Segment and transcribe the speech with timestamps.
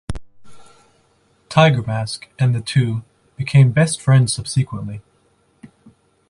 [1.47, 3.03] Tiger Mask, and the two
[3.37, 5.01] became best friends subsequently.